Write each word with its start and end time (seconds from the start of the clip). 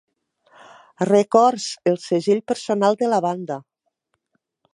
Records, 1.09 1.67
el 1.91 1.99
segell 2.07 2.41
personal 2.53 2.99
de 3.03 3.11
la 3.13 3.21
banda. 3.27 3.61